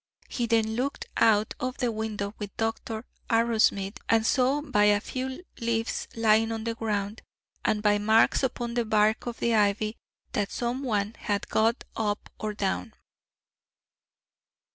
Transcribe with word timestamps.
He 0.27 0.47
then 0.47 0.75
looked 0.75 1.05
out 1.15 1.53
of 1.59 1.77
the 1.77 1.91
window 1.91 2.33
with 2.39 2.57
Dr. 2.57 3.05
Arrowsmith, 3.29 3.99
and 4.09 4.25
saw 4.25 4.59
by 4.63 4.85
a 4.85 4.99
few 4.99 5.43
leaves 5.59 6.07
lying 6.15 6.51
on 6.51 6.63
the 6.63 6.73
ground, 6.73 7.21
and 7.63 7.83
by 7.83 7.99
marks 7.99 8.41
upon 8.41 8.73
the 8.73 8.83
bark 8.85 9.27
of 9.27 9.37
the 9.37 9.53
ivy, 9.53 9.97
that 10.31 10.49
some 10.51 10.81
one 10.81 11.13
had 11.19 11.47
got 11.49 11.83
up 11.95 12.31
or 12.39 12.55
down. 12.55 12.95